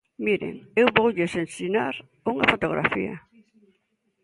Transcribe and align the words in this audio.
Miren, 0.25 0.55
eu 0.81 0.87
voulles 0.97 1.31
ensinar 1.43 1.93
unha 2.31 2.45
fotografía. 2.51 3.13